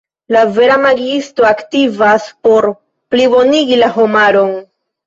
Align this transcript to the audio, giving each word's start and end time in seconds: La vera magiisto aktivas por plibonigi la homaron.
La 0.35 0.39
vera 0.53 0.77
magiisto 0.85 1.45
aktivas 1.51 2.27
por 2.49 2.71
plibonigi 3.13 3.83
la 3.85 3.97
homaron. 4.01 4.55